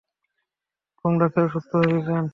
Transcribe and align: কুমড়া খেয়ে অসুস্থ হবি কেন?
কুমড়া 0.97 1.27
খেয়ে 1.33 1.45
অসুস্থ 1.47 1.71
হবি 1.81 1.99
কেন? 2.07 2.25